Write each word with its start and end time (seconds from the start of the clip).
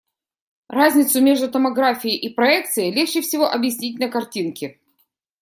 Разницу 0.67 1.21
между 1.21 1.47
томографией 1.47 2.15
и 2.17 2.33
проекцией 2.33 2.91
легче 2.91 3.21
всего 3.21 3.45
объяснить 3.47 3.99
на 3.99 4.09
картинке. 4.09 4.79